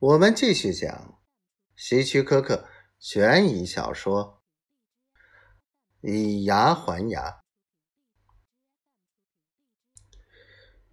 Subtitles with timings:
[0.00, 1.22] 我们继续讲
[1.76, 4.42] 希区柯克悬疑小说
[6.10, 7.30] 《以牙还牙》。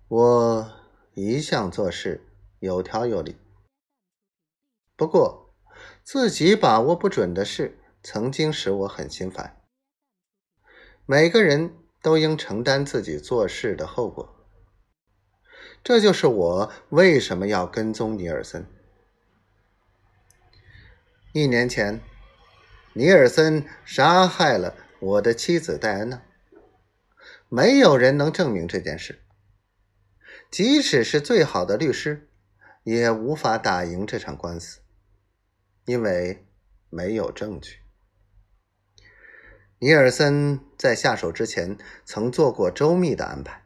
[0.08, 0.72] 我
[1.16, 3.38] 一向做事有条有理，
[4.96, 5.56] 不过
[6.04, 9.62] 自己把握不准的事，曾经使我很心烦。
[11.06, 14.48] 每个人都应承担自己做事的后果，
[15.84, 18.66] 这就是我为什么要跟踪尼尔森。
[21.34, 22.02] 一年前，
[22.92, 26.22] 尼尔森杀害了我的妻子戴安娜。
[27.48, 29.22] 没有人能证明这件事，
[30.50, 32.30] 即使是最好的律师，
[32.84, 34.82] 也无法打赢这场官司，
[35.86, 36.46] 因为
[36.90, 37.78] 没有证据。
[39.80, 43.64] 尼尔森在下手之前曾做过周密的安排。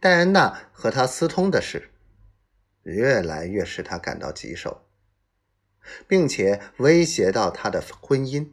[0.00, 1.92] 戴安娜和他私通的事，
[2.82, 4.83] 越来越使他感到棘手。
[6.06, 8.50] 并且威胁到他的婚姻。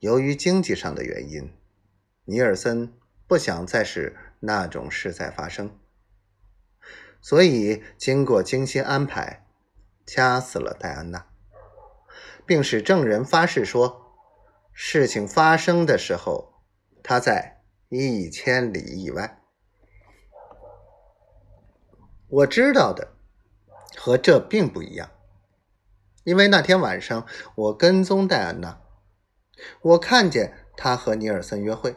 [0.00, 1.52] 由于经济上的原因，
[2.24, 2.92] 尼尔森
[3.26, 5.78] 不想再使那种事再发生，
[7.20, 9.46] 所以经过精心安排，
[10.04, 11.26] 掐死了戴安娜，
[12.44, 14.18] 并使证人发誓说，
[14.72, 16.62] 事情发生的时候
[17.02, 19.40] 他在一千里以外。
[22.28, 23.16] 我知道的
[23.96, 25.10] 和这并不一样。
[26.24, 28.80] 因为那天晚上我跟踪戴安娜，
[29.82, 31.94] 我看见她和尼尔森约会，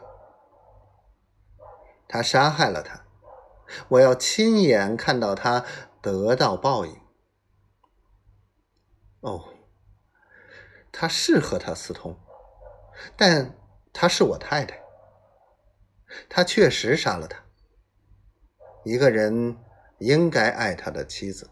[2.07, 3.05] 他杀害了她，
[3.87, 5.65] 我要亲眼看到他
[6.01, 6.95] 得到报应。
[9.21, 9.53] 哦，
[10.91, 12.17] 他是和他私通，
[13.15, 13.57] 但
[13.91, 14.81] 她是我太太，
[16.29, 17.43] 他确实杀了她。
[18.83, 19.57] 一个人
[19.99, 21.49] 应该爱他的妻子。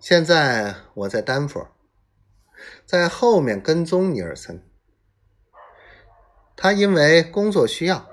[0.00, 1.68] 现在我在丹佛，
[2.86, 4.64] 在后面跟踪尼尔森。
[6.54, 8.08] 他因为工作需要，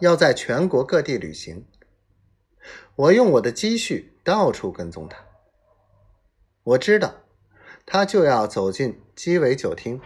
[0.00, 1.66] 要在全国各地旅行。
[2.94, 5.24] 我用我的积蓄到处跟踪他。
[6.62, 7.22] 我知道，
[7.86, 9.98] 他就要走进鸡尾酒厅。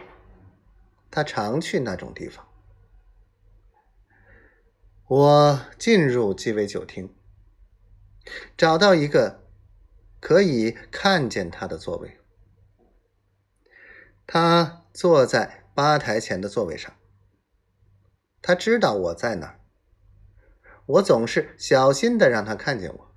[1.10, 2.46] 他常去那种地方。
[5.08, 7.12] 我进入鸡尾酒厅，
[8.56, 9.45] 找到一个。
[10.20, 12.18] 可以看见他的座位。
[14.26, 16.92] 他坐在吧台前的座位上。
[18.42, 19.60] 他知道我在哪儿。
[20.86, 23.12] 我总是小心的让他看见我。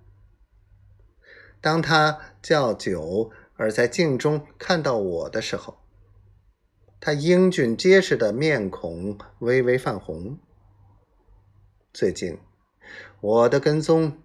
[1.61, 5.77] 当他叫酒而在镜中看到我的时候，
[6.99, 10.39] 他英俊结实的面孔微微泛红。
[11.93, 12.39] 最近，
[13.21, 14.21] 我的跟踪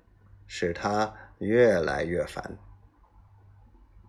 [0.47, 2.43] 使他越来越烦。